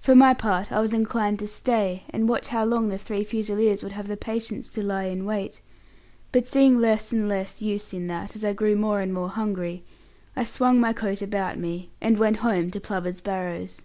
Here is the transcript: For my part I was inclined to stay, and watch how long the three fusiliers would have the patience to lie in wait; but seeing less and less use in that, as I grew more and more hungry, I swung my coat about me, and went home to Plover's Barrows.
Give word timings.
For 0.00 0.14
my 0.14 0.34
part 0.34 0.70
I 0.70 0.78
was 0.78 0.92
inclined 0.94 1.40
to 1.40 1.48
stay, 1.48 2.04
and 2.10 2.28
watch 2.28 2.46
how 2.46 2.64
long 2.64 2.90
the 2.90 2.96
three 2.96 3.24
fusiliers 3.24 3.82
would 3.82 3.90
have 3.90 4.06
the 4.06 4.16
patience 4.16 4.70
to 4.70 4.84
lie 4.84 5.06
in 5.06 5.24
wait; 5.24 5.60
but 6.30 6.46
seeing 6.46 6.78
less 6.78 7.10
and 7.12 7.28
less 7.28 7.60
use 7.60 7.92
in 7.92 8.06
that, 8.06 8.36
as 8.36 8.44
I 8.44 8.52
grew 8.52 8.76
more 8.76 9.00
and 9.00 9.12
more 9.12 9.30
hungry, 9.30 9.82
I 10.36 10.44
swung 10.44 10.78
my 10.78 10.92
coat 10.92 11.22
about 11.22 11.58
me, 11.58 11.90
and 12.00 12.18
went 12.20 12.36
home 12.36 12.70
to 12.70 12.78
Plover's 12.80 13.20
Barrows. 13.20 13.82